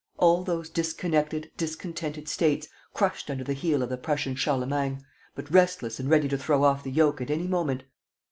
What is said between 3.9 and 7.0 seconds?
Prussian Charlemagne, but restless and ready to throw off the